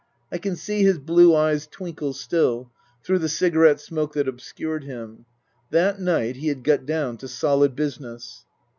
I 0.31 0.39
can 0.39 0.55
see 0.55 0.81
his 0.81 0.97
blue 0.97 1.35
eyes 1.35 1.67
twinkle 1.67 2.13
still, 2.13 2.71
through 3.03 3.19
the 3.19 3.29
cigarette 3.29 3.79
smoke 3.79 4.13
that 4.13 4.27
obscured 4.27 4.83
him. 4.83 5.25
That 5.69 5.99
night 5.99 6.37
he 6.37 6.47
had 6.47 6.63
got 6.63 6.87
down 6.87 7.17
to 7.17 7.27
solid 7.27 7.75
business. 7.75 8.43